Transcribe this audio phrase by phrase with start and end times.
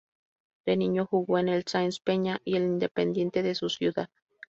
[0.65, 4.09] De niño jugó en el Sáenz Peña y el Independiente de su ciudad.